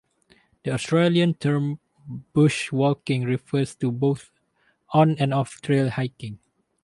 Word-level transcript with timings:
The 0.63 0.71
Australian 0.71 1.35
term 1.35 1.79
bushwalking 2.33 3.23
refers 3.23 3.75
to 3.75 3.91
both 3.91 4.31
on 4.95 5.15
and 5.19 5.31
off-trail 5.31 5.91
hiking. 5.91 6.39